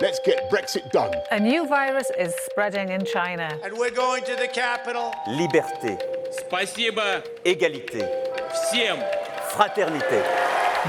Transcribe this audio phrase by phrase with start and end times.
[0.00, 1.10] Let's get Brexit done.
[1.30, 3.48] A new virus is spreading in China.
[3.64, 5.10] And we're going to the capital.
[5.26, 5.96] Liberté,
[6.46, 8.04] Спасибо égalité,
[8.52, 8.98] всем!
[9.56, 10.22] fraternité.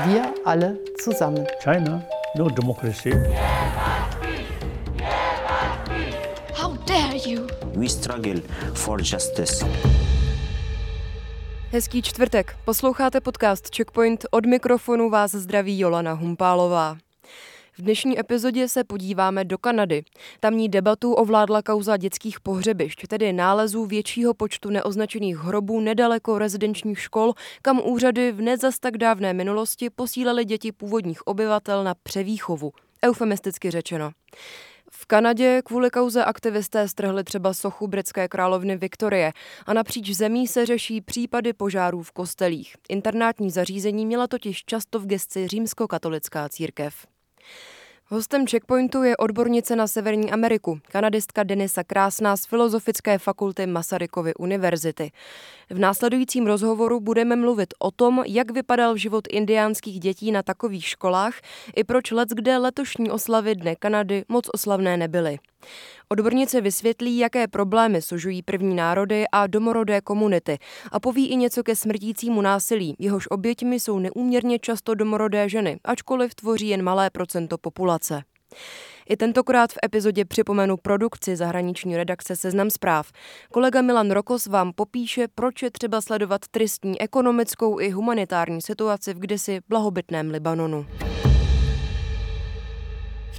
[0.07, 1.45] Wir alle zusammen.
[1.63, 2.02] China,
[2.35, 3.11] no democracy.
[6.53, 7.47] How dare you!
[7.75, 8.41] We struggle
[8.73, 9.66] for justice.
[11.71, 12.55] Hezký čtvrtek.
[12.66, 14.25] Posloucháte podcast Checkpoint.
[14.31, 16.97] Od mikrofonu vás zdraví Jolana Humpálová.
[17.78, 20.04] V dnešní epizodě se podíváme do Kanady.
[20.40, 27.32] Tamní debatu ovládla kauza dětských pohřebišť, tedy nálezů většího počtu neoznačených hrobů nedaleko rezidenčních škol,
[27.62, 32.72] kam úřady v nezas tak dávné minulosti posílali děti původních obyvatel na převýchovu.
[33.05, 34.10] Eufemisticky řečeno.
[34.91, 39.32] V Kanadě kvůli kauze aktivisté strhli třeba sochu britské královny Viktorie
[39.66, 42.77] a napříč zemí se řeší případy požárů v kostelích.
[42.88, 47.11] Internátní zařízení měla totiž často v gesci římskokatolická církev.
[48.12, 55.10] Hostem Checkpointu je odbornice na Severní Ameriku, kanadistka Denisa Krásná z Filozofické fakulty Masarykovy univerzity.
[55.70, 61.34] V následujícím rozhovoru budeme mluvit o tom, jak vypadal život indiánských dětí na takových školách
[61.76, 65.38] i proč let, kde letošní oslavy Dne Kanady moc oslavné nebyly.
[66.12, 70.58] Odbornice vysvětlí, jaké problémy sužují první národy a domorodé komunity
[70.92, 76.34] a poví i něco ke smrtícímu násilí, jehož oběťmi jsou neúměrně často domorodé ženy, ačkoliv
[76.34, 78.22] tvoří jen malé procento populace.
[79.08, 83.12] I tentokrát v epizodě připomenu produkci zahraniční redakce Seznam zpráv.
[83.52, 89.19] Kolega Milan Rokos vám popíše, proč je třeba sledovat tristní ekonomickou i humanitární situaci v
[89.19, 90.86] kdysi blahobytném Libanonu.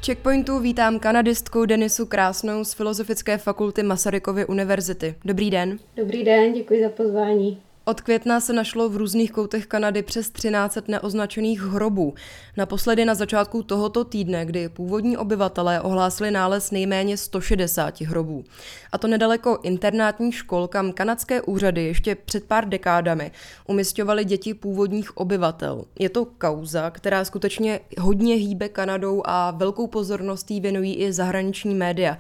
[0.06, 5.16] Checkpointu vítám kanadistku Denisu Krásnou z Filozofické fakulty Masarykovy univerzity.
[5.26, 5.80] Dobrý den.
[5.96, 7.62] Dobrý den, děkuji za pozvání.
[7.86, 12.14] Od května se našlo v různých koutech Kanady přes 13 neoznačených hrobů.
[12.58, 18.44] Naposledy na začátku tohoto týdne, kdy původní obyvatelé ohlásili nález nejméně 160 hrobů.
[18.92, 23.32] A to nedaleko internátních škol, kam kanadské úřady ještě před pár dekádami
[23.68, 25.86] umistovali děti původních obyvatel.
[26.00, 31.76] Je to kauza, která skutečně hodně hýbe Kanadou a velkou pozornost jí věnují i zahraniční
[31.76, 32.18] média.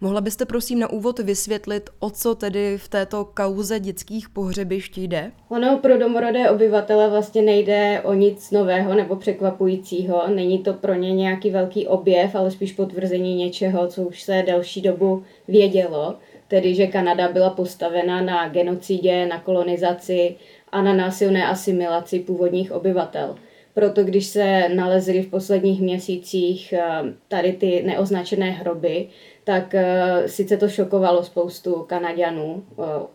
[0.00, 5.32] Mohla byste prosím na úvod vysvětlit, o co tedy v této kauze dětských pohřebišť jde?
[5.48, 10.22] Ono pro domorodé obyvatele vlastně nejde o nic nového nebo překvapujícího.
[10.34, 14.80] Není to pro ně nějaký velký objev, ale spíš potvrzení něčeho, co už se delší
[14.80, 16.14] dobu vědělo.
[16.48, 20.34] Tedy, že Kanada byla postavena na genocidě, na kolonizaci
[20.72, 23.36] a na násilné asimilaci původních obyvatel.
[23.76, 26.82] Proto když se nalezly v posledních měsících eh,
[27.28, 29.08] tady ty neoznačené hroby,
[29.44, 32.64] tak uh, sice to šokovalo spoustu Kanaďanů,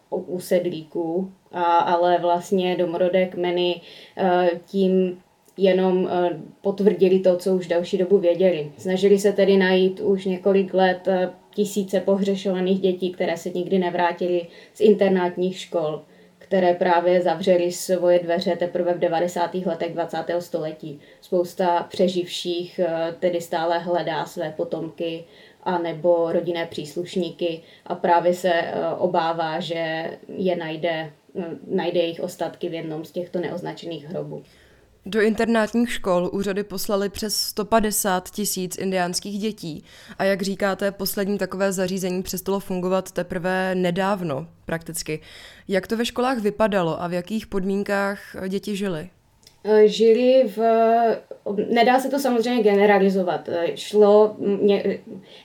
[0.09, 3.81] usedlíků, a, ale vlastně domorodé kmeny
[4.65, 5.19] tím
[5.57, 6.09] jenom
[6.61, 8.71] potvrdili to, co už další dobu věděli.
[8.77, 11.07] Snažili se tedy najít už několik let
[11.55, 16.01] tisíce pohřešovaných dětí, které se nikdy nevrátily z internátních škol
[16.51, 19.55] které právě zavřely svoje dveře teprve v 90.
[19.55, 20.17] letech 20.
[20.39, 20.99] století.
[21.21, 22.79] Spousta přeživších
[23.19, 25.23] tedy stále hledá své potomky
[25.63, 32.19] a nebo rodinné příslušníky a právě se eh, obává, že je najde, eh, najde jejich
[32.19, 34.43] ostatky v jednom z těchto neoznačených hrobů.
[35.05, 39.83] Do internátních škol úřady poslali přes 150 tisíc indiánských dětí
[40.17, 45.19] a jak říkáte, poslední takové zařízení přestalo fungovat teprve nedávno prakticky.
[45.67, 49.09] Jak to ve školách vypadalo a v jakých podmínkách děti žily?
[49.63, 50.59] Eh, žili v...
[51.69, 53.49] Nedá se to samozřejmě generalizovat.
[53.49, 54.35] Eh, šlo...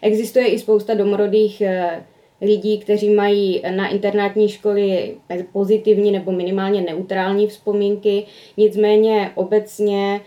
[0.02, 2.04] Existuje i spousta domorodých eh,
[2.40, 5.16] lidí, kteří mají na internátní školy
[5.52, 8.26] pozitivní nebo minimálně neutrální vzpomínky.
[8.56, 10.20] Nicméně obecně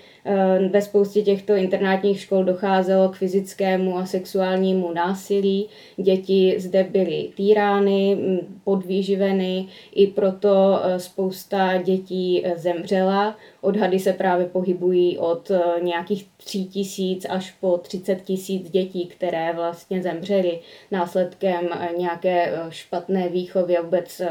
[0.72, 5.68] ve spoustě těchto internátních škol docházelo k fyzickému a sexuálnímu násilí.
[5.98, 8.18] Děti zde byly týrány,
[8.64, 13.38] podvýživeny, i proto eh, spousta dětí eh, zemřela.
[13.62, 15.52] Odhady se právě pohybují od
[15.82, 20.60] nějakých 3 tisíc až po 30 tisíc dětí, které vlastně zemřely
[20.92, 24.22] následkem nějaké špatné výchově, vůbec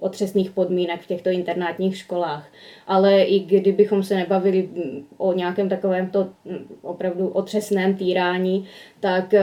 [0.00, 2.48] otřesných podmínek v těchto internátních školách.
[2.86, 8.64] Ale i kdybychom se nebavili mm, o nějakém takovémto mm, opravdu otřesném týrání,
[9.00, 9.34] tak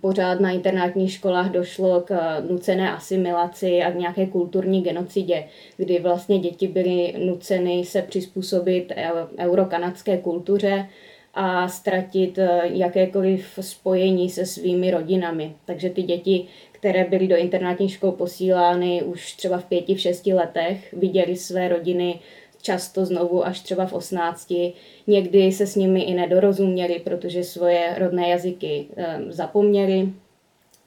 [0.00, 5.44] pořád na internátních školách došlo k nucené asimilaci a k nějaké kulturní genocidě,
[5.76, 8.92] kdy vlastně děti byly nuceny se přizpůsobit
[9.38, 10.86] eurokanadské kultuře,
[11.34, 15.54] a ztratit eh, jakékoliv spojení se svými rodinami.
[15.64, 20.34] Takže ty děti, které byly do internátních škol posílány už třeba v pěti, v šesti
[20.34, 22.20] letech, viděli své rodiny
[22.64, 24.72] často znovu až třeba v osnácti.
[25.06, 30.08] Někdy se s nimi i nedorozuměli, protože svoje rodné jazyky um, zapomněli.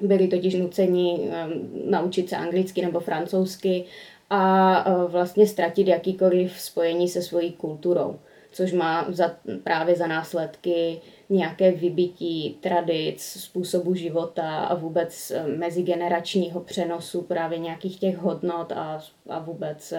[0.02, 3.84] Byli totiž nuceni um, naučit se anglicky nebo francouzsky
[4.30, 8.20] a uh, vlastně ztratit jakýkoliv spojení se svojí kulturou
[8.58, 16.60] což má za, právě za následky nějaké vybití tradic, způsobu života a vůbec eh, mezigeneračního
[16.60, 19.94] přenosu právě nějakých těch hodnot a, a vůbec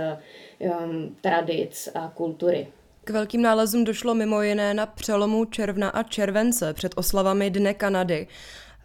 [0.59, 2.67] um, tradic a kultury.
[3.05, 8.27] K velkým nálezům došlo mimo jiné na přelomu června a července před oslavami Dne Kanady.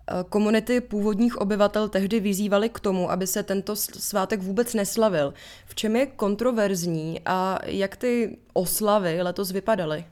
[0.07, 5.33] Eh, komunity původních obyvatel tehdy vyzývaly k tomu, aby se tento svátek vůbec neslavil.
[5.65, 10.05] V čem je kontroverzní a jak ty oslavy letos vypadaly?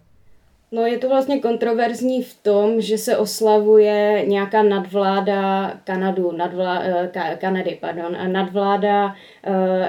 [0.74, 7.10] No je to vlastně kontroverzní v tom, že se oslavuje nějaká nadvláda Kanadu, nadvlá, eh,
[7.14, 9.14] ka, Kanady, pardon, nadvláda uh,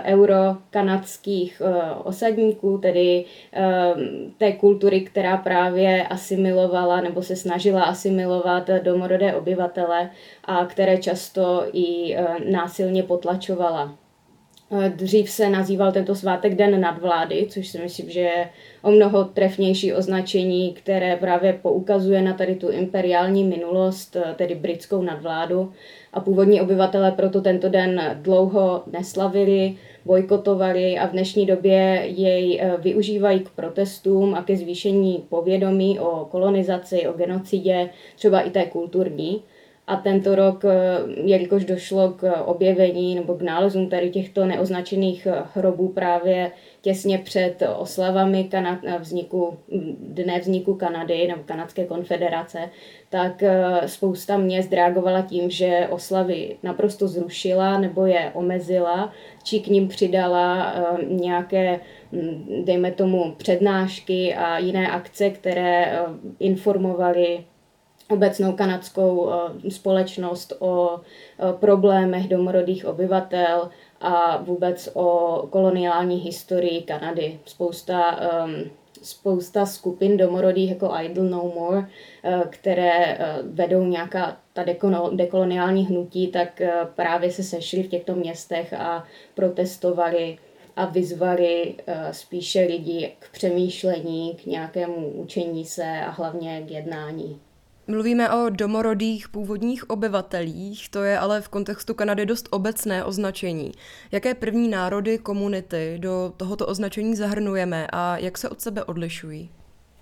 [0.05, 3.25] eurokanadských uh, osadníků, tedy
[3.57, 4.01] uh,
[4.39, 10.11] té kultury, která právě asimilovala nebo se snažila asimilovat domorodé obyvatele
[10.45, 12.17] a které často i
[12.51, 14.02] násilně potlačovala.
[14.89, 18.49] Dřív se nazýval tento svátek Den nadvlády, což si myslím, že je
[18.83, 25.73] o mnoho trefnější označení, které právě poukazuje na tady tu imperiální minulost, tedy britskou nadvládu.
[26.13, 32.77] A původní obyvatele proto tento den dlouho neslavili, bojkotovali a v dnešní době jej eh,
[32.79, 39.43] využívají k protestům a ke zvýšení povědomí o kolonizaci, o genocidě, třeba i té kulturní.
[39.87, 40.71] A tento rok, eh,
[41.25, 46.51] jelikož došlo k objevení nebo k nálezům tady těchto neoznačených eh, hrobů právě
[46.81, 49.59] těsně před oslavami Kanad, eh, vzniku,
[49.99, 52.59] dne vzniku Kanady nebo Kanadské konfederace,
[53.11, 53.43] tak
[53.87, 59.13] spousta měst reagovala tím, že oslavy naprosto zrušila nebo je omezila,
[59.43, 60.75] či k ním přidala
[61.09, 61.81] nějaké,
[62.13, 65.99] hm, dejme tomu, přednášky a jiné akce, které
[66.39, 67.45] informovaly
[68.13, 73.71] obecnou kanadskou eh, společnost o eh, problémech domorodých obyvatel
[74.01, 77.41] a vůbec o koloniální historii Kanady.
[77.45, 78.71] Spousta, um,
[79.03, 81.87] spousta skupin domorodých jako Idle No More, uh,
[82.51, 84.65] které vedou nějaká ta
[85.13, 86.63] dekoloniální hnutí, tak
[86.95, 89.05] právě se sešli v těchto městech a
[89.35, 90.39] protestovali
[90.77, 91.75] a vyzvali
[92.11, 97.41] spíše lidi k přemýšlení, k nějakému učení se a hlavně k jednání.
[97.93, 103.73] Mluvíme o domorodých původních obyvatelích, to je ale v kontextu Kanady dost obecné označení.
[104.13, 109.51] Jaké první národy, komunity do tohoto označení zahrnujeme a jak se od sebe odlišují?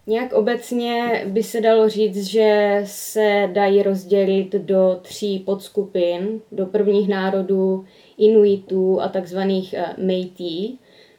[0.06, 7.08] Nějak obecně by se dalo říct, že se dají rozdělit do tří podskupin, do prvních
[7.08, 7.84] národů
[8.19, 10.70] Inuitů a takzvaných eh, Métis,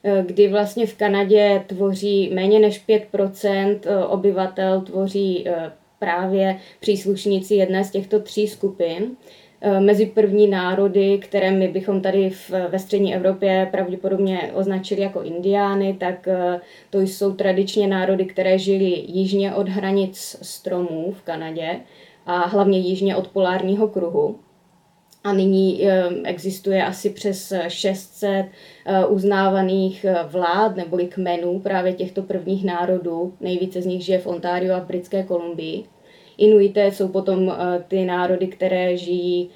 [0.04, 5.46] eh, kdy vlastně v Kanadě tvoří méně než 5% eh, obyvatel tvoří
[6.02, 9.16] právě příslušníci jedné z těchto tří skupin.
[9.64, 15.22] Eh, mezi první národy, které my bychom tady v, ve střední Evropě pravděpodobně označili jako
[15.22, 21.80] indiány, tak eh, to jsou tradičně národy, které žili jižně od hranic stromů v Kanadě
[22.26, 24.40] a hlavně jižně od polárního kruhu.
[25.24, 28.46] A nyní eh, existuje asi přes 600
[29.10, 33.34] uznávaných vlád neboli kmenů právě těchto prvních národů.
[33.40, 35.84] Nejvíce z nich žije v Ontáriu a v Britské Kolumbii.
[36.38, 37.54] Inuité jsou potom
[37.88, 39.50] ty národy, které žijí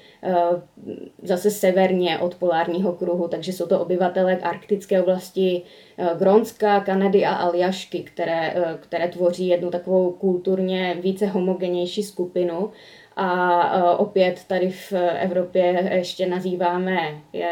[1.22, 5.62] zase severně od polárního kruhu, takže jsou to obyvatele arktické oblasti
[6.18, 12.70] Grónska, Kanady a Aljašky, které, které tvoří jednu takovou kulturně více homogenější skupinu.
[13.16, 16.98] A opět tady v Evropě ještě nazýváme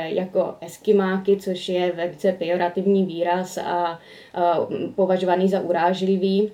[0.04, 3.99] jako eskimáky, což je velice pejorativní výraz a
[4.94, 6.52] považovaný za urážlivý.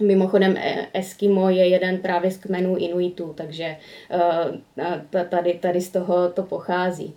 [0.00, 3.76] Mimochodem e, Eskimo je jeden právě z kmenů Inuitů, takže
[5.28, 7.14] tady, tady z toho to pochází.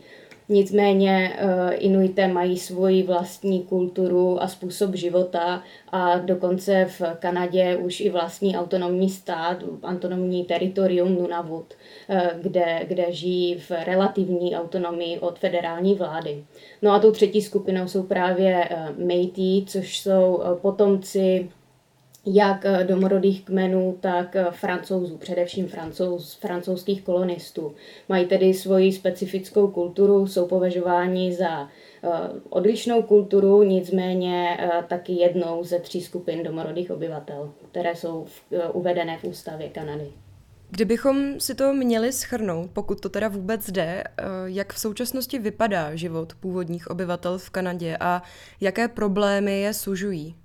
[0.52, 8.00] Nicméně uh, Inuité mají svoji vlastní kulturu a způsob života a dokonce v Kanadě už
[8.00, 11.74] i vlastní autonomní stát, autonomní teritorium Nunavut,
[12.10, 16.44] uh, kde, kde žijí v relativní autonomii od federální vlády.
[16.82, 21.50] No a tou třetí skupinou jsou právě uh, Métis, což jsou potomci
[22.26, 27.76] jak eh, domorodých kmenů, tak eh, francouzů, především francouz, francouzských kolonistů.
[28.10, 32.10] Mají tedy svoji specifickou kulturu, jsou považováni za eh,
[32.50, 38.26] odlišnou kulturu, nicméně taky jednou ze tří skupin domorodých obyvatel, které jsou
[38.74, 40.08] uvedené v ústavě Kanady.
[40.70, 44.04] Kdybychom si to měli schrnout, pokud to teda vůbec jde,
[44.46, 48.22] jak v současnosti vypadá život původních obyvatel v Kanadě a
[48.62, 50.36] jaké problémy je sužují?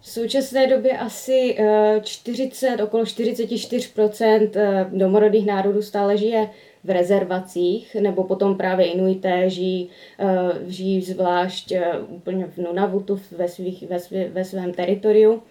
[0.00, 1.56] V současné době asi
[2.02, 6.50] 40, eh, okolo 44% eh, domorodých národů stále žije
[6.84, 9.88] v rezervacích, nebo potom právě Inuité žijí,
[10.18, 10.26] eh,
[10.66, 11.72] žijí zvlášť
[12.08, 15.42] úplně v Nunavutu ve, svých, ve, svě, ve svém teritoriu.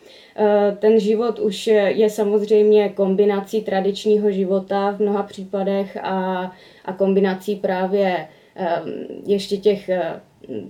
[0.80, 6.51] Ten život už je samozřejmě kombinací tradičního života v mnoha případech a,
[6.86, 8.27] a kombinací právě
[9.25, 9.89] ještě těch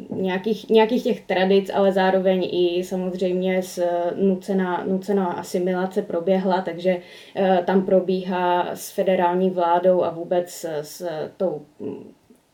[0.10, 3.84] nějakých, nějakých těch tradic, ale zároveň i samozřejmě s
[4.16, 6.98] nucená, nucená asimilace proběhla, takže
[7.36, 11.62] eh, tam probíhá s federální vládou a vůbec s tou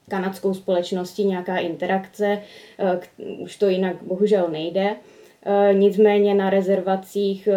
[0.09, 2.41] kanadskou společností nějaká interakce.
[2.79, 2.99] Eh,
[3.39, 4.95] už to jinak bohužel nejde.
[5.45, 7.49] Eh, nicméně na rezervacích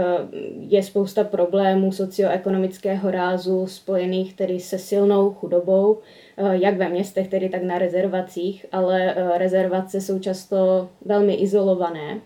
[0.58, 7.48] je spousta problémů socioekonomického rázu spojených tedy se silnou chudobou, Eh, jak ve městech, tedy
[7.48, 12.20] tak na rezervacích, ale eh, rezervace jsou často velmi izolované,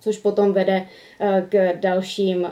[0.00, 0.86] což potom vede
[1.20, 2.48] eh, k dalším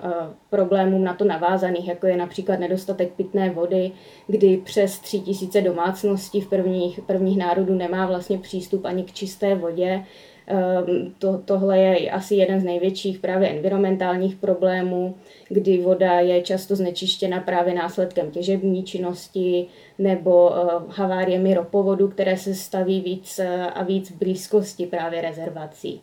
[0.50, 3.92] problémům na to navázaných, jako je například nedostatek pitné vody,
[4.26, 10.04] kdy přes 3000 domácností v prvních, prvních národů nemá vlastně přístup ani k čisté vodě.
[10.50, 15.14] Ehm, to, tohle je asi jeden z největších právě environmentálních problémů,
[15.48, 19.66] kdy voda je často znečištěna právě následkem těžební činnosti
[19.98, 26.00] nebo eh, haváriemi ropovodu, které se staví víc eh, a víc v blízkosti právě rezervací.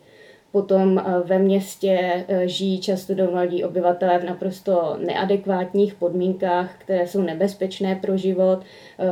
[0.52, 7.96] Potom eh, ve městě žijí často domorodí obyvatelé v naprosto neadekvátních podmínkách, které jsou nebezpečné
[7.96, 8.60] pro život.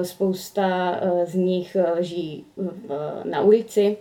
[0.02, 2.46] Spousta z nich žijí
[3.24, 3.98] na ulici,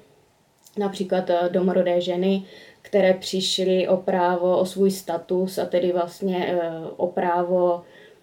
[0.78, 2.42] například domorodé ženy,
[2.82, 6.58] které přišly o právo, o svůj status a tedy vlastně
[6.96, 7.82] o právo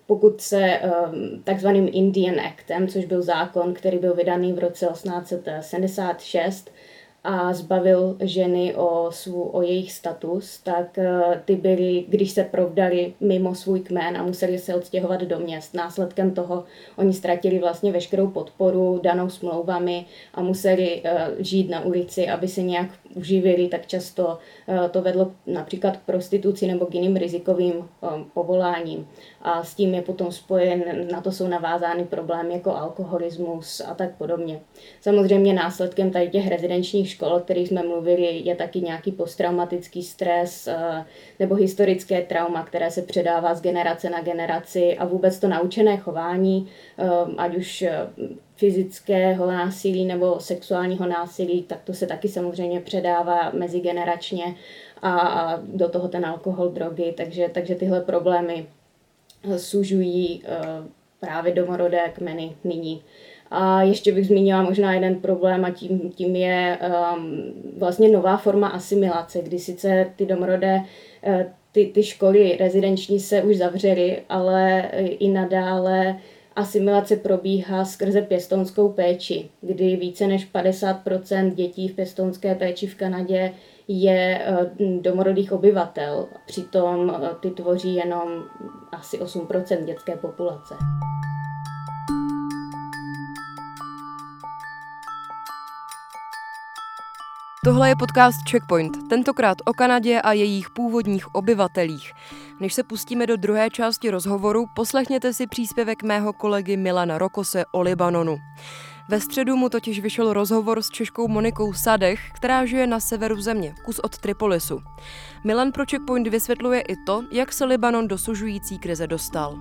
[0.10, 0.82] pokud se
[1.44, 6.72] takzvaným Indian Actem, což byl zákon, který byl vydaný v roce 1876,
[7.24, 13.14] a zbavil ženy o, svů, o jejich status, tak eh, ty byly, když se provdali
[13.20, 15.74] mimo svůj kmen a museli se odstěhovat do měst.
[15.74, 16.64] Následkem toho
[16.96, 22.62] oni ztratili vlastně veškerou podporu danou smlouvami a museli uh, žít na ulici, aby se
[22.62, 24.26] nějak uživili, tak často
[24.68, 27.90] uh, to vedlo například k prostituci nebo k jiným rizikovým
[28.34, 29.08] povoláním.
[29.42, 34.18] A s tím je potom spojen, na to jsou navázány problémy jako alkoholismus a tak
[34.18, 34.60] podobně.
[35.02, 40.68] Samozřejmě následkem tady těch rezidenčních škol, o kterých jsme mluvili, je taky nějaký posttraumatický stres
[40.68, 41.06] eh,
[41.40, 46.70] nebo historické trauma, které se předává z generace na generaci a vůbec to naučené chování,
[46.98, 47.06] eh,
[47.38, 48.08] ať už eh,
[48.56, 54.56] fyzického násilí nebo sexuálního násilí, tak to se taky samozřejmě předává mezigeneračně
[55.02, 58.66] a, do toho ten alkohol, drogy, takže, takže tyhle problémy
[59.58, 60.44] sužují
[61.20, 63.02] právě domorodé kmeny nyní.
[63.52, 66.78] A ještě bych zmínila možná jeden problém a tím, tím je
[67.18, 67.44] um,
[67.78, 70.78] vlastně nová forma asimilace, kdy sice ty domorodé
[71.28, 71.42] uh,
[71.72, 76.20] ty, ty školy rezidenční se už zavřely, ale i nadále
[76.56, 83.54] asimilace probíhá skrze pěstounskou péči, kdy více než 50% dětí v pěstounské péči v Kanadě
[83.88, 86.28] je uh, domorodých obyvatel.
[86.46, 88.44] Přitom uh, ty tvoří jenom
[88.92, 90.76] asi 8% dětské populace.
[97.64, 102.14] Tohle je podcast Checkpoint, tentokrát o Kanadě a jejich původních obyvatelích.
[102.60, 107.82] Než se pustíme do druhé části rozhovoru, poslechněte si příspěvek mého kolegy Milana Rokose o
[107.82, 108.38] Libanonu.
[109.10, 113.76] Ve středu mu totiž vyšel rozhovor s českou Monikou Sadech, která žije na severu země,
[113.86, 114.80] kus od Tripolisu.
[115.44, 119.58] Milan pro Checkpoint vysvětluje i to, jak se Libanon do sužující krize dostal.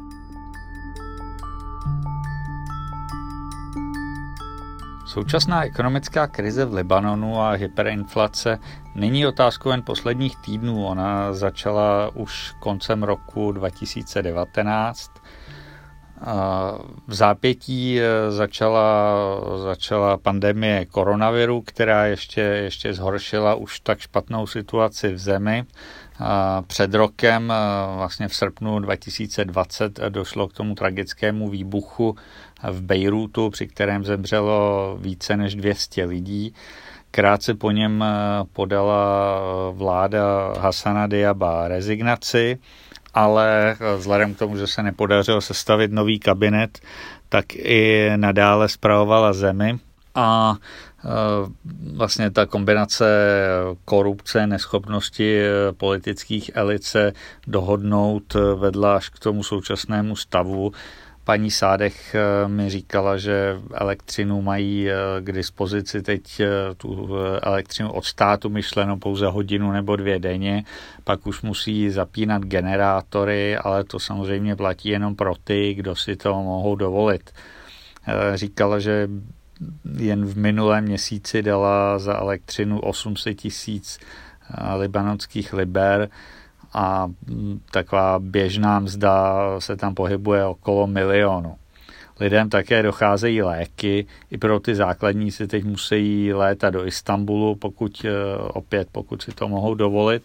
[5.18, 8.58] Současná ekonomická krize v Libanonu a hyperinflace
[8.94, 10.86] není otázkou jen posledních týdnů.
[10.86, 15.10] Ona začala už koncem roku 2019.
[17.06, 19.14] V zápětí začala,
[19.56, 25.64] začala pandemie koronaviru, která ještě, ještě zhoršila už tak špatnou situaci v zemi.
[26.66, 27.52] Před rokem,
[27.96, 32.16] vlastně v srpnu 2020, došlo k tomu tragickému výbuchu
[32.70, 36.54] v Bejrútu, při kterém zemřelo více než 200 lidí.
[37.10, 38.04] Krátce po něm
[38.52, 39.20] podala
[39.70, 42.58] vláda Hasana Diaba rezignaci,
[43.14, 46.78] ale vzhledem k tomu, že se nepodařilo sestavit nový kabinet,
[47.28, 49.78] tak i nadále zpravovala zemi
[50.14, 50.56] a
[51.92, 53.06] vlastně ta kombinace
[53.84, 55.40] korupce, neschopnosti
[55.76, 57.12] politických elit se
[57.46, 60.72] dohodnout vedla až k tomu současnému stavu.
[61.28, 62.16] Paní Sádech
[62.46, 64.88] mi říkala, že elektřinu mají
[65.20, 66.40] k dispozici teď
[66.76, 67.08] tu
[67.42, 70.64] elektřinu od státu myšleno pouze hodinu nebo dvě denně,
[71.04, 76.34] pak už musí zapínat generátory, ale to samozřejmě platí jenom pro ty, kdo si to
[76.34, 77.30] mohou dovolit.
[78.34, 79.08] Říkala, že
[79.96, 86.08] jen v minulém měsíci dala za elektřinu 800 tisíc eh, libanonských liber
[86.78, 91.56] a mm, taková běžná mzda se tam pohybuje okolo milionu.
[92.20, 98.04] Lidem také docházejí léky, i pro ty základní si teď musí létat do Istanbulu, pokud
[98.04, 100.22] eh, opět, pokud si to mohou dovolit.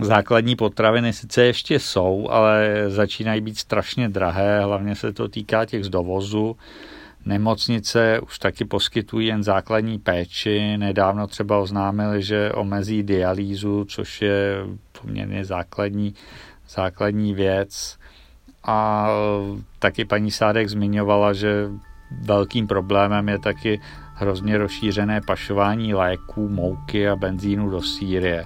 [0.00, 5.84] Základní potraviny sice ještě jsou, ale začínají být strašně drahé, hlavně se to týká těch
[5.84, 6.56] z dovozu.
[7.24, 10.76] Nemocnice už taky poskytují jen základní péči.
[10.76, 14.56] Nedávno třeba oznámili, že omezí dialýzu, což je
[15.02, 16.14] poměrně základní,
[16.68, 17.98] základní věc.
[18.64, 19.08] A
[19.78, 21.68] taky paní Sádek zmiňovala, že
[22.20, 23.80] velkým problémem je taky
[24.14, 28.44] hrozně rozšířené pašování léků, mouky a benzínu do Sýrie.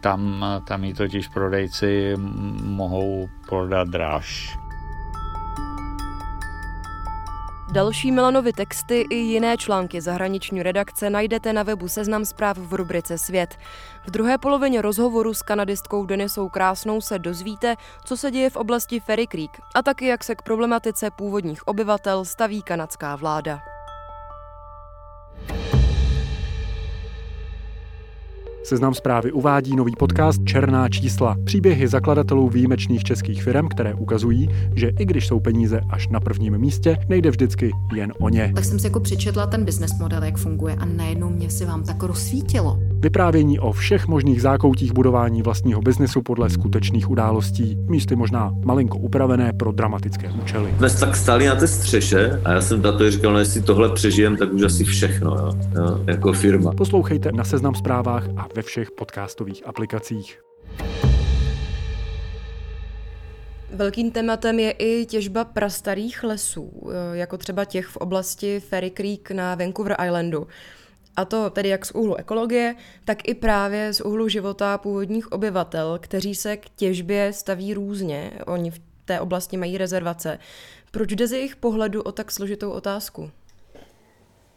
[0.00, 2.14] Tam, tam ji totiž prodejci
[2.62, 4.58] mohou prodat dráž.
[7.72, 13.18] Další Milanovy texty i jiné články zahraniční redakce najdete na webu Seznam zpráv v rubrice
[13.18, 13.58] Svět.
[14.06, 19.00] V druhé polovině rozhovoru s kanadistkou Denisou Krásnou se dozvíte, co se děje v oblasti
[19.00, 23.77] Ferry Creek a taky jak se k problematice původních obyvatel staví kanadská vláda.
[28.68, 31.36] Seznam zprávy uvádí nový podcast Černá čísla.
[31.44, 36.58] Příběhy zakladatelů výjimečných českých firm, které ukazují, že i když jsou peníze až na prvním
[36.58, 38.52] místě, nejde vždycky jen o ně.
[38.54, 41.82] Tak jsem si jako přečetla ten business model, jak funguje a najednou mě se vám
[41.82, 42.78] tak rozsvítilo.
[43.00, 49.52] Vyprávění o všech možných zákoutích budování vlastního biznesu podle skutečných událostí, místy možná malinko upravené
[49.52, 50.74] pro dramatické účely.
[50.78, 54.36] Jsme tak stáli na té střeše a já jsem tato říkal, no jestli tohle přežijem,
[54.36, 56.72] tak už asi všechno, jo, jo, jako firma.
[56.72, 60.42] Poslouchejte na Seznam zprávách a ve všech podcastových aplikacích.
[63.70, 69.54] Velkým tématem je i těžba prastarých lesů, jako třeba těch v oblasti Ferry Creek na
[69.54, 70.46] Vancouver Islandu.
[71.16, 75.98] A to tedy jak z úhlu ekologie, tak i právě z úhlu života původních obyvatel,
[76.02, 78.32] kteří se k těžbě staví různě.
[78.46, 80.38] Oni v té oblasti mají rezervace.
[80.90, 83.30] Proč jde z jejich pohledu o tak složitou otázku?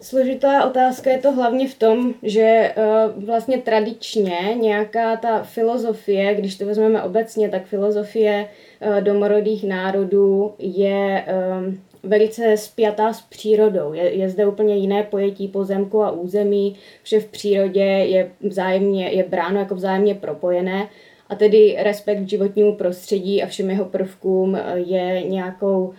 [0.01, 6.57] Složitá otázka je to hlavně v tom, že uh, vlastně tradičně nějaká ta filozofie, když
[6.57, 8.47] to vezmeme obecně, tak filozofie
[8.87, 13.93] uh, domorodých národů je uh, velice spjatá s přírodou.
[13.93, 19.23] Je, je zde úplně jiné pojetí pozemku a území, vše v přírodě je, vzájemně, je
[19.23, 20.87] bráno jako vzájemně propojené
[21.29, 25.93] a tedy respekt k životnímu prostředí a všem jeho prvkům je nějakou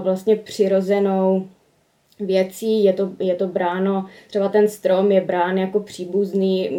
[0.00, 1.46] vlastně přirozenou
[2.20, 6.70] věcí, je to, je to bráno, třeba ten strom je brán jako příbuzný,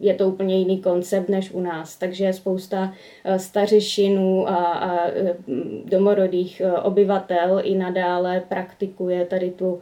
[0.00, 5.36] je to úplně jiný koncept než u nás, takže spousta eh, stařešinů a, a eh,
[5.84, 9.80] domorodých eh, obyvatel i nadále praktikuje tady tu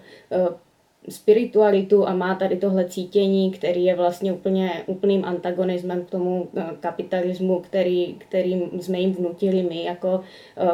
[1.08, 6.48] spiritualitu a má tady tohle cítění, který je vlastně úplně úplným antagonismem k tomu
[6.80, 10.20] kapitalismu, který, který jsme jim vnutili my jako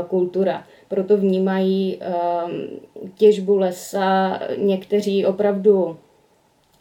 [0.08, 2.68] kultura proto vnímají ehm,
[3.14, 5.96] těžbu lesa někteří opravdu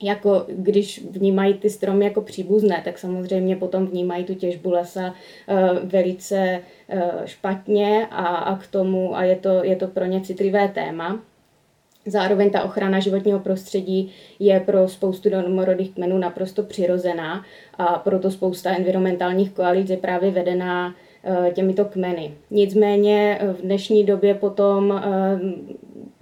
[0.02, 5.14] jako když vnímají ty stromy jako příbuzné, tak samozřejmě potom vnímají tu těžbu lesa
[5.48, 10.22] eh, velice eh, špatně a, a k tomu, a je to, je to pro ně
[10.22, 11.20] citlivé téma.
[12.06, 17.46] Zároveň ta ochrana životního prostředí je pro spoustu domorodých kmenů naprosto přirozená
[17.78, 20.96] a proto spousta environmentálních koalic je právě vedená
[21.54, 22.34] těmito kmeny.
[22.52, 25.40] Nicméně eh, v dnešní době potom, eh,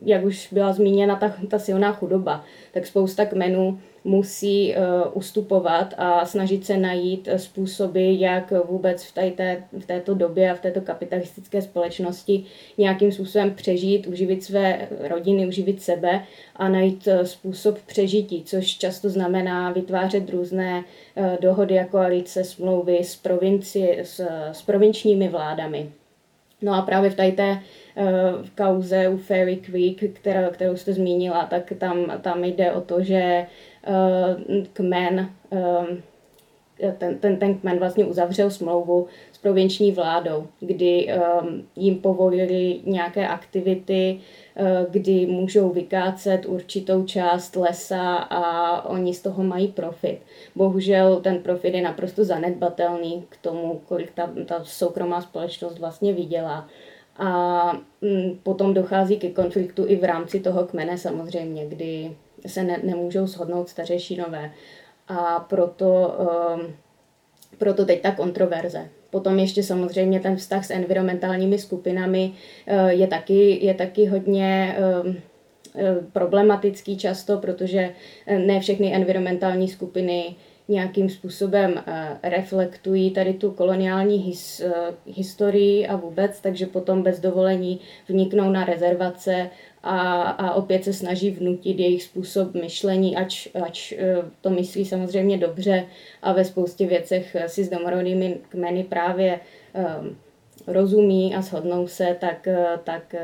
[0.06, 4.84] jak už byla zmíněna ta, ta silná chudoba, tak spousta kmenů musí uh,
[5.14, 10.62] ustupovat a snažit se najít způsoby, jak vůbec v, té, v této době a v
[10.62, 12.44] této kapitalistické společnosti
[12.78, 16.24] nějakým způsobem přežít, uživit své rodiny, uživit sebe
[16.56, 20.84] a najít způsob přežití, což často znamená vytvářet různé
[21.42, 25.90] dohody a koalice, smlouvy s, provinci, s, s provinčními vládami.
[26.62, 28.06] No a právě v tady té uh,
[28.58, 33.46] kauze u Fairy Creek, která, kterou jste zmínila, tak tam, tam jde o to, že
[34.74, 35.88] kmen, uh,
[36.98, 41.08] ten, ten, ten kmen vlastně uzavřel smlouvu s provinční vládou, kdy
[41.42, 44.20] um, jim povolili nějaké aktivity,
[44.90, 50.20] kdy můžou vykácet určitou část lesa a oni z toho mají profit.
[50.56, 56.68] Bohužel ten profit je naprosto zanedbatelný k tomu, kolik ta, ta soukromá společnost vlastně vydělá.
[57.18, 62.16] A mm, potom dochází ke konfliktu i v rámci toho kmene samozřejmě, kdy
[62.48, 64.52] se ne, nemůžou shodnout stařešinové.
[65.08, 66.18] A proto,
[66.56, 66.76] um,
[67.58, 68.90] proto teď ta kontroverze.
[69.10, 75.16] Potom ještě samozřejmě ten vztah s environmentálními skupinami uh, je taky, je taky hodně um,
[76.14, 77.90] problematický často, protože
[78.38, 80.36] ne všechny environmentální skupiny
[80.70, 81.84] nějakým způsobem
[82.24, 84.62] reflektují tady tu koloniální his,
[85.06, 89.50] historii a vůbec, takže potom bez dovolení vniknou na rezervace
[89.84, 95.38] a, a opět se snaží vnutit jejich způsob myšlení, ač, ač e, to myslí samozřejmě
[95.38, 95.86] dobře
[96.22, 99.40] a ve spoustě věcech si s domorodými kmeny právě
[100.00, 100.18] um,
[100.68, 103.16] rozumí a shodnou se, tak, e, tak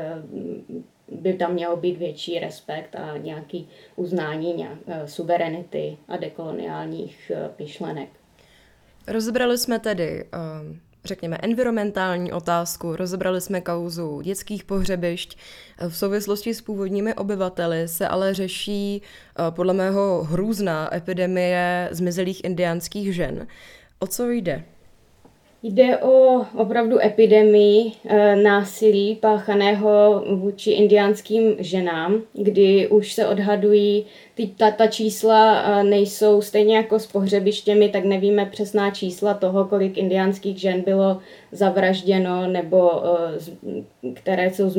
[1.08, 8.08] by tam mělo být větší respekt a nějaký uznání nějak, suverenity a dekoloniálních myšlenek.
[9.08, 15.38] Rozebrali jsme tedy um řekněme, environmentální otázku, rozebrali jsme kauzu dětských pohřebišť.
[15.88, 23.14] V souvislosti s původními obyvateli se ale řeší eh, podle mého hrůzná epidemie zmizelých indiánských
[23.14, 23.46] žen.
[23.98, 24.64] O co jde?
[25.62, 34.06] Jde o opravdu epidemii e, násilí páchaného vůči indiánským ženám, kdy už se odhadují
[34.36, 39.64] ty, ta, ta čísla e, nejsou stejně jako s pohřebištěmi, tak nevíme přesná čísla toho,
[39.64, 41.18] kolik indiánských žen bylo
[41.52, 44.70] zavražděno nebo e, které jsou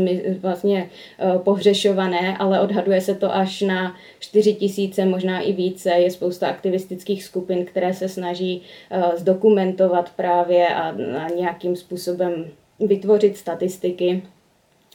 [0.42, 0.90] vlastně
[1.20, 5.90] e, pohřešované, ale odhaduje se to až na 4 tisíce, možná i více.
[5.90, 8.62] Je spousta aktivistických skupin, které se snaží
[9.16, 12.46] zdokumentovat právě a, a nějakým způsobem
[12.80, 14.22] vytvořit statistiky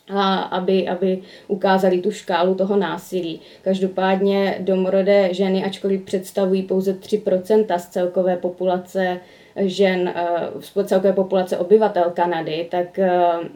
[0.09, 3.41] a aby, aby ukázali tu škálu toho násilí.
[3.63, 9.21] Každopádně domorodé ženy, ačkoliv představují pouze 3% z celkové populace
[9.57, 13.11] žen, eh, z celkové populace obyvatel Kanady, tak eh,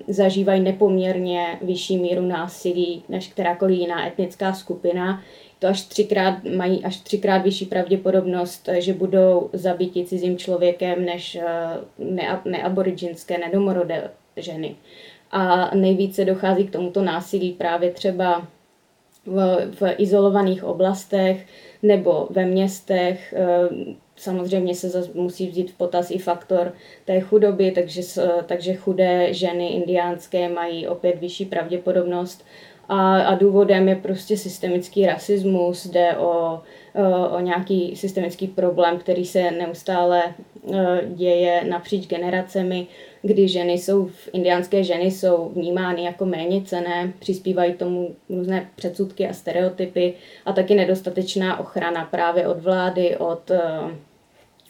[0.09, 5.23] zažívají nepoměrně vyšší míru násilí než kterákoliv jiná etnická skupina.
[5.59, 11.45] To až třikrát, mají až třikrát vyšší pravděpodobnost, že budou zabiti cizím člověkem než eh,
[12.45, 14.77] neaboridžinské, nedomorodé ženy
[15.37, 18.47] a nejvíce dochází k tomuto násilí právě třeba
[19.27, 21.47] v, v izolovaných oblastech
[21.83, 23.35] nebo ve městech.
[23.37, 26.73] Eh, samozřejmě se zase musí vzít v potaz i faktor
[27.05, 28.03] té chudoby, takže,
[28.47, 32.45] takže chudé ženy indiánské mají opět vyšší pravděpodobnost.
[32.89, 36.61] A, a důvodem je prostě systemický rasismus, jde o, o,
[37.37, 40.23] o nějaký systemický problém, který se neustále
[40.75, 42.87] eh, děje napříč generacemi
[43.27, 49.33] kdy ženy jsou, indiánské ženy jsou vnímány jako méně cené, přispívají tomu různé předsudky a
[49.33, 53.61] stereotypy a taky nedostatečná ochrana právě od vlády, od, eh,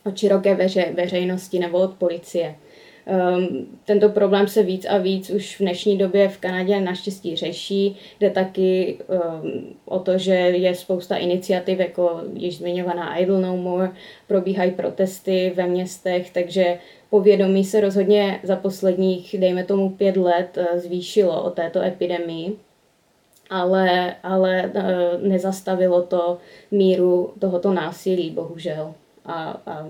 [0.05, 2.57] od široké veře, veřejnosti nebo od policie.
[3.07, 7.97] Um, tento problém se víc a víc už v dnešní době v Kanadě naštěstí řeší.
[8.21, 13.93] Jde taky um, o to, že je spousta iniciativ, jako již zmiňovaná Idle No More,
[14.27, 16.79] probíhají protesty ve městech, takže
[17.11, 22.57] povědomí se rozhodně za posledních, dejme tomu, pět let eh, zvýšilo o této epidemii,
[23.51, 26.39] ale, ale eh, nezastavilo to
[26.71, 28.95] míru tohoto násilí, bohužel.
[29.25, 29.87] A, a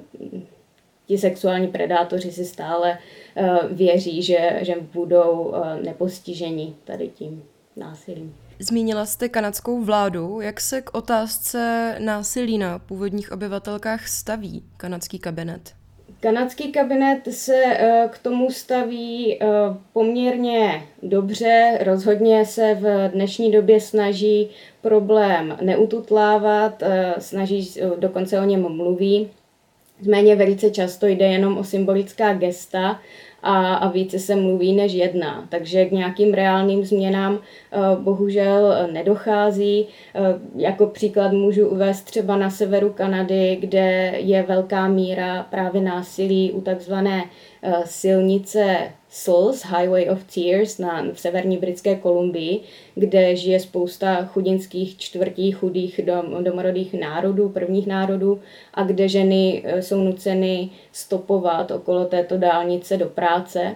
[1.06, 2.98] ti sexuální predátoři si stále
[3.36, 7.42] uh, věří, že, že budou uh, nepostiženi tady tím
[7.76, 8.34] násilím.
[8.58, 10.40] Zmínila jste kanadskou vládu.
[10.40, 15.72] Jak se k otázce násilí na původních obyvatelkách staví kanadský kabinet?
[16.20, 19.38] Kanadský kabinet se uh, k tomu staví
[19.92, 21.78] poměrně dobře.
[21.84, 24.48] Rozhodně se v dnešní době snaží
[24.80, 26.82] problém neututlávat,
[27.18, 29.30] snaží, dokonce o něm mluví.
[30.00, 33.00] Nicméně velice často jde jenom o symbolická gesta
[33.42, 35.46] a, a více se mluví než jedná.
[35.48, 37.38] Takže k nějakým reálným změnám
[37.94, 39.86] bohužel nedochází.
[40.56, 46.60] Jako příklad můžu uvést třeba na severu Kanady, kde je velká míra právě násilí u
[46.60, 47.24] takzvané
[47.84, 48.76] silnice
[49.10, 52.60] SLS, Highway of Tears, na, v severní britské Kolumbii,
[52.94, 58.40] kde žije spousta chudinských čtvrtí chudých dom, domorodých národů, prvních národů
[58.74, 63.74] a kde ženy e, jsou nuceny stopovat okolo této dálnice do práce.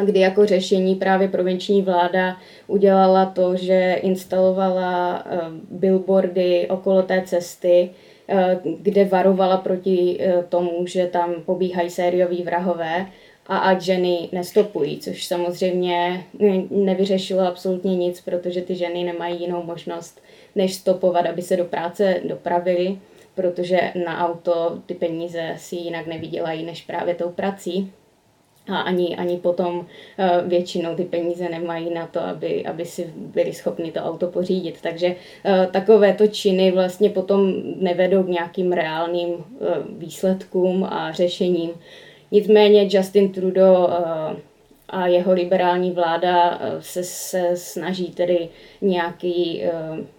[0.00, 5.38] kdy jako řešení právě provinční vláda udělala to, že instalovala e,
[5.70, 7.90] billboardy okolo té cesty,
[8.28, 13.06] e, kde varovala proti tomu, že tam pobíhají sérioví vrahové
[13.46, 16.24] a ať ženy nestopují, což samozřejmě
[16.70, 20.22] nevyřešilo absolutně nic, protože ty ženy nemají jinou možnost,
[20.54, 22.98] než stopovat, aby se do práce dopravili,
[23.34, 27.92] protože na auto ty peníze si jinak nevydělají než právě tou prací.
[28.68, 29.86] A ani, ani potom
[30.18, 34.78] eh, většinou ty peníze nemají na to, aby, aby si byli schopni to auto pořídit.
[34.82, 39.64] Takže eh, takovéto činy vlastně potom nevedou k nějakým reálným eh,
[39.98, 41.70] výsledkům a řešením.
[42.32, 44.36] Nicméně Justin Trudeau eh,
[44.88, 48.48] a jeho liberální vláda eh, se, se snaží tedy
[48.80, 49.72] nějaký, eh,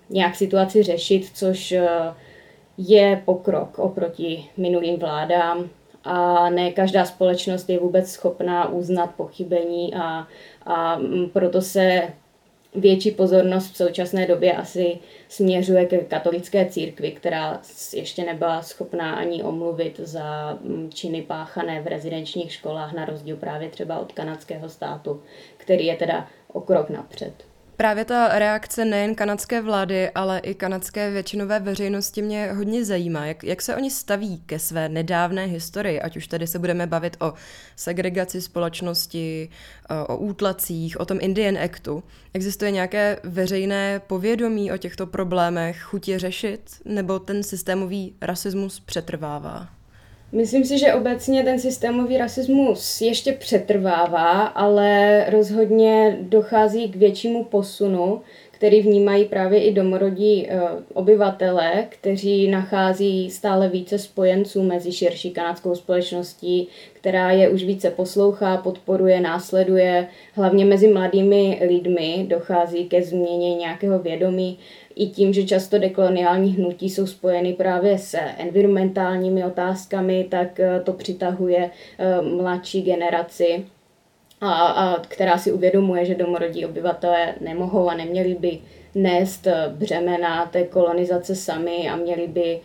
[0.09, 1.73] nějak situaci řešit, což
[2.77, 5.69] je pokrok oproti minulým vládám.
[6.03, 10.27] A ne každá společnost je vůbec schopná uznat pochybení a,
[10.65, 12.01] a mm, proto se
[12.75, 14.97] větší pozornost v současné době asi
[15.29, 17.61] směřuje ke katolické církvi, která
[17.93, 23.69] ještě nebyla schopná ani omluvit za mm, činy páchané v rezidenčních školách, na rozdíl právě
[23.69, 25.21] třeba od kanadského státu,
[25.57, 27.52] který je teda o krok napřed.
[27.83, 33.25] Právě ta reakce nejen kanadské vlády, ale i kanadské většinové veřejnosti mě hodně zajímá.
[33.25, 37.17] Jak, jak se oni staví ke své nedávné historii, ať už tady se budeme bavit
[37.19, 37.33] o
[37.75, 39.49] segregaci společnosti,
[40.07, 42.03] o útlacích, o tom Indian Actu.
[42.33, 49.82] Existuje nějaké veřejné povědomí o těchto problémech, chutě řešit, nebo ten systémový rasismus přetrvává?
[50.33, 58.21] Myslím si, že obecně ten systémový rasismus ještě přetrvává, ale rozhodně dochází k většímu posunu,
[58.51, 60.61] který vnímají právě i domorodí eh,
[60.93, 68.57] obyvatele, kteří nachází stále více spojenců mezi širší kanadskou společností, která je už více poslouchá,
[68.57, 70.07] podporuje, následuje.
[70.33, 74.59] Hlavně mezi mladými lidmi dochází ke změně nějakého vědomí
[74.95, 80.93] i tím, že často dekoloniální hnutí jsou spojeny právě s environmentálními otázkami, tak eh, to
[80.93, 83.65] přitahuje eh, mladší generaci,
[84.41, 88.59] a, a která si uvědomuje, že domorodí obyvatelé nemohou a neměli by
[88.95, 92.59] nést eh, břemena té kolonizace sami a měli by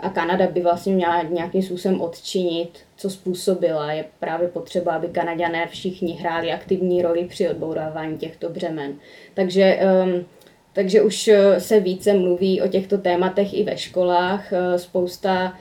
[0.00, 3.92] a Kanada by vlastně měla nějakým způsobem odčinit, co způsobila.
[3.92, 8.94] Je právě potřeba, aby Kanaďané všichni hráli aktivní roli při odbourávání těchto břemen.
[9.34, 10.24] Takže um,
[10.74, 14.52] takže už eh, se více mluví o těchto tématech i ve školách.
[14.52, 15.58] Eh, spousta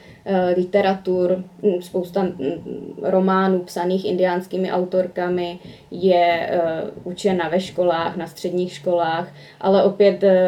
[0.56, 5.60] literatur, hm, spousta hm, románů psaných indiánskými autorkami
[5.92, 6.62] je eh,
[7.04, 10.40] učena ve školách, na středních školách, ale opět eh,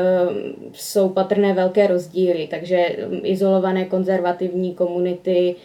[0.74, 5.56] jsou patrné velké rozdíly, takže hm, izolované konzervativní komunity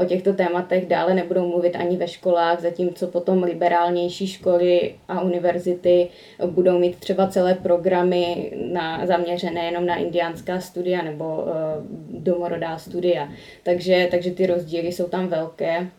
[0.00, 6.08] o těchto tématech dále nebudou mluvit ani ve školách, zatímco potom liberálnější školy a univerzity
[6.46, 11.44] budou mít třeba celé programy na, zaměřené jenom na indiánská studia nebo
[12.10, 13.28] domorodá studia.
[13.66, 15.90] Takže, takže ty rozdíly jsou tam velké.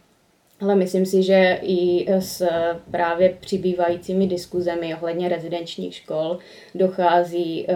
[0.61, 2.47] Ale myslím si, že i s
[2.91, 6.39] právě přibývajícími diskuzemi ohledně rezidenčních škol
[6.75, 7.75] dochází eh,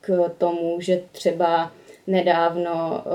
[0.00, 1.72] k tomu, že třeba
[2.06, 3.12] nedávno eh,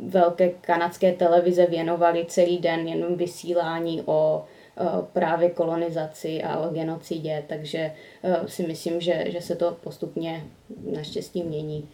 [0.00, 7.44] velké kanadské televize věnovaly celý den jenom vysílání o eh, právě kolonizaci a o genocidě,
[7.46, 7.92] takže
[8.46, 10.44] si myslím, že, že se to postupně
[10.92, 11.88] naštěstí mění.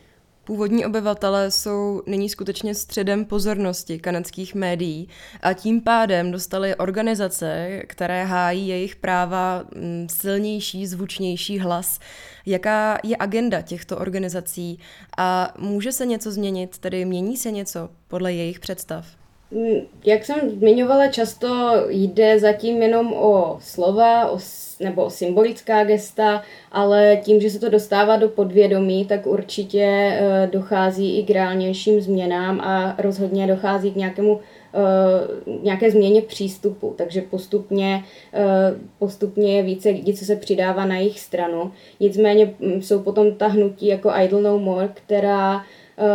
[0.44, 5.09] Původní obyvatelé jsou nyní skutečně středem pozornosti kanadských médií
[5.42, 12.00] a tím pádem dostali organizace, které hájí jejich práva mm, silnější, zvučnější hlas.
[12.46, 14.78] Jaká je agenda těchto organizací
[15.18, 19.07] a může se něco změnit, tedy mění se něco podle jejich představ?
[19.50, 24.38] Mm, jak jsem zmiňovala, často jde zatím jenom o slova, o,
[24.80, 31.18] nebo symbolická gesta, ale tím, že se to dostává do podvědomí, tak určitě eh, dochází
[31.18, 34.40] i k reálnějším změnám a rozhodně dochází k nějakému
[34.74, 40.96] eh, nějaké změně přístupu, takže postupně, eh, postupně je více lidí, co se přidává na
[40.96, 41.72] jejich stranu.
[42.00, 45.64] Nicméně mm, jsou potom ta hnutí jako Idle No More, která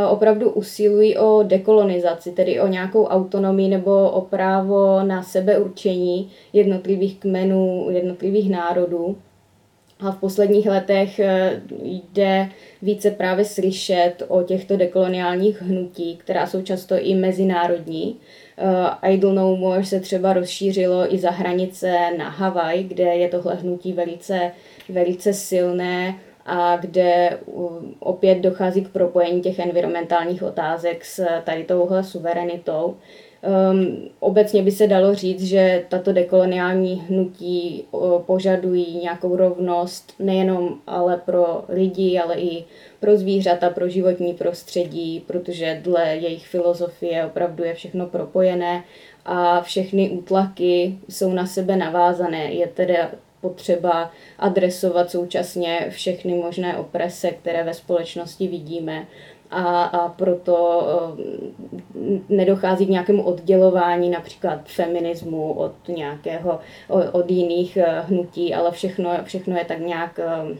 [0.10, 7.88] opravdu usilují o dekolonizaci, tedy o nějakou autonomii nebo o právo na sebeurčení jednotlivých kmenů,
[7.92, 9.18] jednotlivých národů.
[10.00, 12.50] A v posledních letech eh, jde
[12.82, 18.16] více právě slyšet o těchto dekoloniálních hnutí, která jsou často i mezinárodní.
[19.04, 23.56] Uh, Idle No More se třeba rozšířilo i za hranice na Havaj, kde je tohle
[23.56, 24.52] hnutí velice,
[24.90, 26.16] velice silné
[26.50, 27.40] a kde
[28.00, 32.96] opět dochází k propojení těch environmentálních otázek s tady touhle suverenitou.
[33.72, 40.80] Um, obecně by se dalo říct, že tato dekoloniální hnutí uh, požadují nějakou rovnost nejenom
[40.88, 42.66] ale pro lidi, ale i
[43.00, 48.84] pro zvířata, pro životní prostředí, protože dle jejich filozofie opravdu je všechno propojené
[49.26, 52.54] a všechny útlaky jsou na sebe navázané.
[52.54, 52.98] Je tedy
[53.42, 59.08] potřeba adresovat současně všechny možné oprese, které ve společnosti vidíme
[59.52, 60.82] a, a proto
[61.14, 61.20] uh,
[62.30, 66.60] nedochází k nějakému oddělování například feminismu od nějakého,
[67.12, 70.58] od jiných uh, hnutí, ale všechno, všechno je tak nějak uh,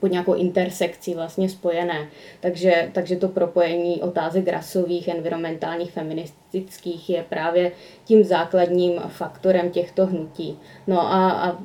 [0.00, 2.08] pod nějakou intersekcí vlastně spojené.
[2.40, 7.72] Takže, takže to propojení otázek rasových, environmentálních, feministických je právě
[8.04, 10.58] tím základním faktorem těchto hnutí.
[10.86, 11.58] No a, a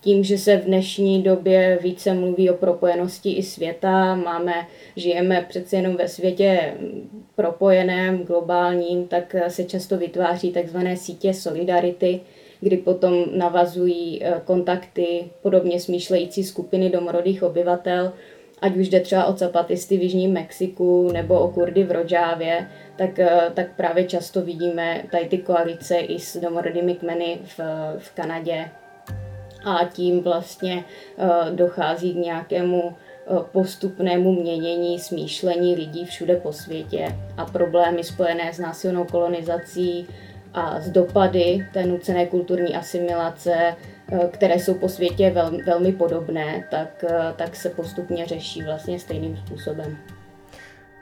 [0.00, 4.52] tím, že se v dnešní době více mluví o propojenosti i světa, máme,
[4.96, 6.74] žijeme přeci jenom ve světě
[7.34, 12.20] propojeném, globálním, tak se často vytváří takzvané sítě solidarity,
[12.60, 18.12] kdy potom navazují eh, kontakty podobně smýšlející skupiny domorodých obyvatel,
[18.60, 23.18] ať už jde třeba o zapatisty v Jižním Mexiku nebo o Kurdy v Rodžávě, tak,
[23.18, 27.60] eh, tak právě často vidíme tady ty koalice i s domorodými kmeny v,
[27.98, 28.70] v Kanadě
[29.66, 30.84] a tím vlastně
[31.18, 38.52] eh, dochází k nějakému eh, postupnému měnění smýšlení lidí všude po světě a problémy spojené
[38.52, 40.06] s násilnou kolonizací
[40.54, 43.54] a s dopady té nucené kulturní asimilace,
[44.12, 47.04] eh, které jsou po světě velmi, velmi podobné, tak,
[47.36, 49.96] tak se postupně řeší vlastně stejným způsobem.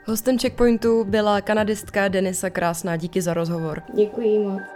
[0.05, 2.97] Hostem Checkpointu byla kanadistka Denisa Krásná.
[2.97, 3.81] Díky za rozhovor.
[3.93, 4.74] Děkuji moc.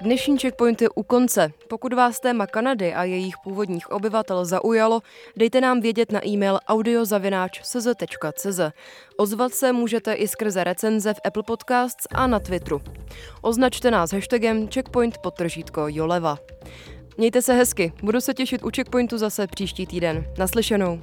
[0.00, 1.52] Dnešní checkpoint je u konce.
[1.68, 5.00] Pokud vás téma Kanady a jejich původních obyvatel zaujalo,
[5.36, 8.60] dejte nám vědět na e-mail audiozavináč.cz.
[9.16, 12.82] Ozvat se můžete i skrze recenze v Apple Podcasts a na Twitteru.
[13.42, 16.38] Označte nás hashtagem checkpoint podtržítko Joleva.
[17.16, 20.26] Mějte se hezky, budu se těšit u checkpointu zase příští týden.
[20.38, 21.02] Naslyšenou.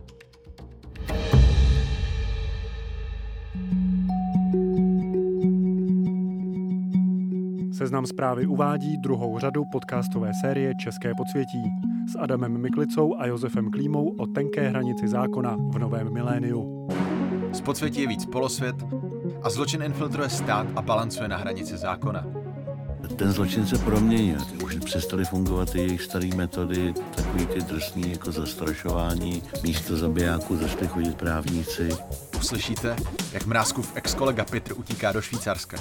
[7.83, 11.63] Seznam zprávy uvádí druhou řadu podcastové série České podsvětí
[12.11, 16.87] s Adamem Miklicou a Josefem Klímou o tenké hranici zákona v novém miléniu.
[17.53, 18.75] Z podsvětí je víc polosvět
[19.41, 22.42] a zločin infiltruje stát a balancuje na hranici zákona.
[23.07, 24.39] Ten zločin se proměnil.
[24.63, 29.43] Už přestaly fungovat ty jejich staré metody, takový ty drsný jako zastrašování.
[29.63, 31.89] Místo zabijáků začali chodit právníci.
[32.37, 32.95] Uslyšíte,
[33.31, 35.77] jak Mrázkův ex-kolega Petr utíká do Švýcarska.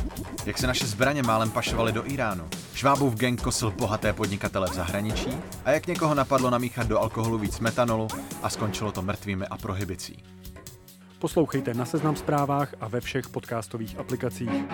[0.47, 2.45] Jak se naše zbraně málem pašovaly do Iránu.
[2.75, 5.31] Švábův gang kosil bohaté podnikatele v zahraničí
[5.65, 8.09] a jak někoho napadlo namíchat do alkoholu víc metanolu
[8.43, 10.25] a skončilo to mrtvými a prohibicí.
[11.19, 14.65] Poslouchejte na Seznam zprávách a ve všech podcastových aplikacích.